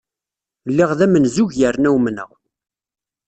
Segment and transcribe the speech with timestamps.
[0.69, 2.29] Lliɣ d amenzug yerna umneɣ.